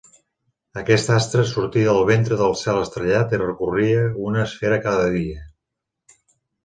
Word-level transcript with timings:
Aquest 0.81 1.11
astre 1.15 1.43
sortia 1.49 1.91
del 1.97 2.07
ventre 2.09 2.39
del 2.39 2.57
cel 2.63 2.79
estrellat 2.85 3.37
i 3.39 3.43
recorria 3.43 4.03
una 4.31 4.43
esfera 4.47 4.81
cada 4.87 5.05
dia. 5.21 5.43